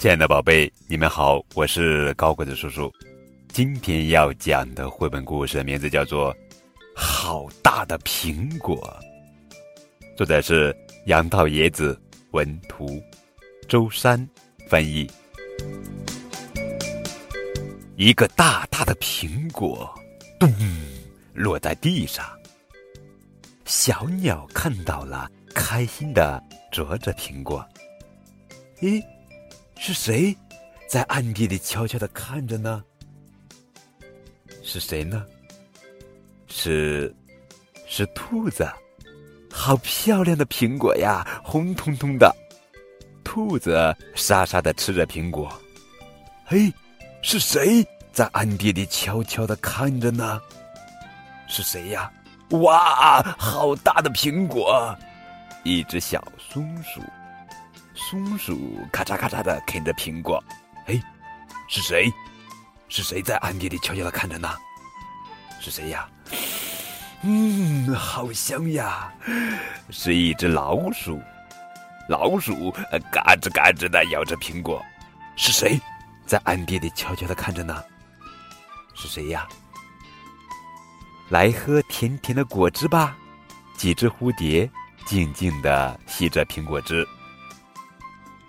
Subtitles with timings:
[0.00, 2.90] 亲爱的宝贝，你们好，我是高个子叔叔。
[3.48, 6.34] 今天要讲的绘本故事的名字叫做
[6.96, 8.98] 《好大的苹果》，
[10.16, 12.00] 作者是杨道野子，
[12.30, 12.98] 文图，
[13.68, 14.26] 周山
[14.66, 15.06] 翻译。
[17.96, 19.86] 一个大大的苹果，
[20.38, 20.50] 咚，
[21.34, 22.24] 落在地上。
[23.66, 27.62] 小鸟看到了，开心的啄着苹果。
[28.80, 28.98] 咦？
[29.82, 30.36] 是谁
[30.86, 32.84] 在暗地里悄悄的看着呢？
[34.62, 35.24] 是谁呢？
[36.48, 37.12] 是，
[37.86, 38.70] 是兔子。
[39.50, 42.30] 好漂亮的苹果呀，红彤彤的。
[43.24, 45.50] 兔子沙沙的吃着苹果。
[46.44, 46.70] 嘿，
[47.22, 50.38] 是谁在暗地里悄悄的看着呢？
[51.48, 52.12] 是谁呀？
[52.50, 54.94] 哇，好大的苹果！
[55.64, 57.00] 一只小松鼠。
[57.94, 60.42] 松鼠咔嚓咔嚓的啃着苹果，
[60.86, 61.00] 哎，
[61.68, 62.10] 是谁？
[62.88, 64.48] 是谁在暗地里悄悄的看着呢？
[65.60, 66.08] 是谁呀？
[67.22, 69.12] 嗯，好香呀！
[69.90, 71.20] 是一只老鼠，
[72.08, 72.70] 老鼠
[73.12, 74.82] 嘎吱嘎吱的咬着苹果。
[75.36, 75.80] 是谁
[76.26, 77.82] 在暗地里悄悄的看着呢？
[78.94, 79.46] 是谁呀？
[81.28, 83.16] 来喝甜甜的果汁吧！
[83.76, 84.68] 几只蝴蝶
[85.06, 87.06] 静静的吸着苹果汁。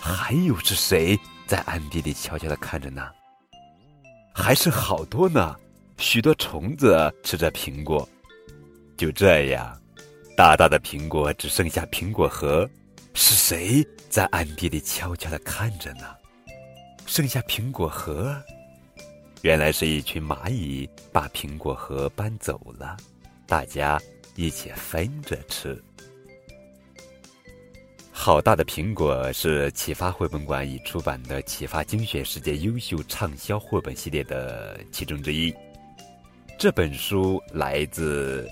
[0.00, 3.08] 还有是谁在暗地里悄悄的看着呢？
[4.32, 5.56] 还是好多呢，
[5.98, 8.08] 许多虫子吃着苹果。
[8.96, 9.80] 就这样，
[10.36, 12.68] 大大的苹果只剩下苹果核，
[13.14, 16.06] 是谁在暗地里悄悄的看着呢？
[17.06, 18.40] 剩下苹果核，
[19.42, 22.96] 原来是一群蚂蚁把苹果核搬走了，
[23.46, 24.00] 大家
[24.36, 25.82] 一起分着吃。
[28.28, 35.50] 好大的苹果是启发绘本馆已出版的《启发精选世界优秀畅销绘本系列》的其中之一。
[36.58, 38.46] 这本书来自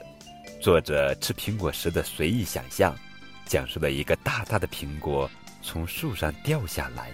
[0.63, 2.97] 作者吃苹果时的随意想象，
[3.45, 7.11] 讲述了一个大大的苹果从树上掉下来，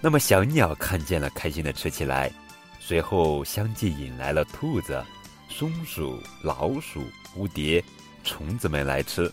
[0.00, 2.32] 那么小鸟看见了，开心的吃起来，
[2.80, 5.00] 随后相继引来了兔子、
[5.48, 7.80] 松鼠、老鼠、蝴蝶、
[8.24, 9.30] 虫子们来吃。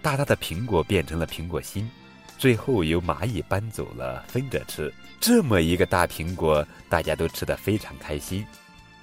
[0.00, 1.90] 大大的苹果变成了苹果心，
[2.38, 4.92] 最后由蚂蚁搬走了，分着吃。
[5.20, 8.46] 这么一个大苹果，大家都吃得非常开心。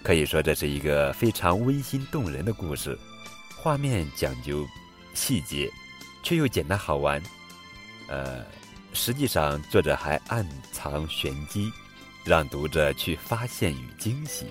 [0.01, 2.97] 可以说，这是一个非常温馨动人的故事，
[3.57, 4.65] 画面讲究
[5.13, 5.69] 细节，
[6.23, 7.21] 却又简单好玩。
[8.07, 8.45] 呃，
[8.93, 11.69] 实际上作者还暗藏玄机，
[12.23, 14.45] 让读者去发现与惊喜。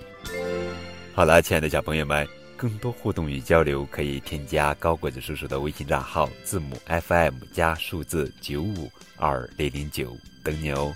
[1.13, 2.44] 好了，亲爱的小朋友们。
[2.57, 10.93] 更多互动与交流，可以添加高个子叔叔的微信账号，字母 FM 加数字九五二零零九，等你哦。